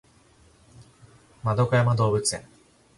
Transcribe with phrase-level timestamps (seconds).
[1.45, 2.43] 円山動物園